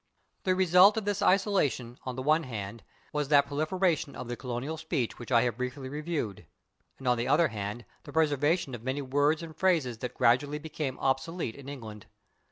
[0.45, 4.75] The result of this isolation, on the one hand, was that proliferation of the colonial
[4.77, 6.47] speech which I have briefly reviewed,
[6.97, 10.97] and on the other hand, the preservation of many words and phrases that gradually became
[10.97, 12.07] obsolete in England.